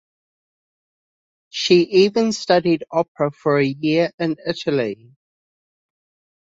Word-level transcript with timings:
She 1.51 1.81
even 1.81 2.31
studied 2.33 2.85
opera 2.89 3.29
for 3.29 3.59
a 3.59 3.65
year 3.67 4.09
in 4.17 4.35
Italy. 4.47 5.11